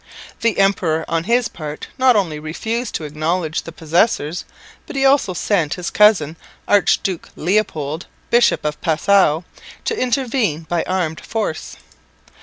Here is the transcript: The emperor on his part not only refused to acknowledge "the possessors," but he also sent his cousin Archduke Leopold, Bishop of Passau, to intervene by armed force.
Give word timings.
The 0.39 0.57
emperor 0.57 1.05
on 1.07 1.25
his 1.25 1.47
part 1.47 1.85
not 1.99 2.15
only 2.15 2.39
refused 2.39 2.95
to 2.95 3.03
acknowledge 3.03 3.61
"the 3.61 3.71
possessors," 3.71 4.45
but 4.87 4.95
he 4.95 5.05
also 5.05 5.35
sent 5.35 5.75
his 5.75 5.91
cousin 5.91 6.37
Archduke 6.67 7.29
Leopold, 7.35 8.07
Bishop 8.31 8.65
of 8.65 8.81
Passau, 8.81 9.43
to 9.85 9.95
intervene 10.01 10.61
by 10.63 10.81
armed 10.87 11.21
force. 11.23 11.75